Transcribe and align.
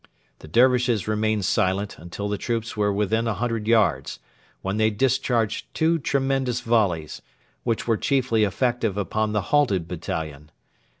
The 0.39 0.47
Dervishes 0.47 1.07
remained 1.07 1.45
silent 1.45 1.99
until 1.99 2.27
the 2.27 2.39
troops 2.39 2.75
were 2.75 2.91
within 2.91 3.27
a 3.27 3.35
hundred 3.35 3.67
yards, 3.67 4.17
when 4.63 4.77
they 4.77 4.89
discharged 4.89 5.71
two 5.75 5.99
tremendous 5.99 6.61
volleys, 6.61 7.21
which 7.61 7.87
were 7.87 7.97
chiefly 7.97 8.43
effective 8.43 8.97
upon 8.97 9.33
the 9.33 9.41
halted 9.53 9.87
battalion. 9.87 10.49